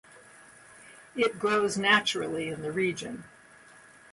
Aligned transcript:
It 1.15 1.37
grows 1.37 1.77
naturally 1.77 2.47
in 2.49 2.63
the 2.63 2.71
region. 2.71 3.25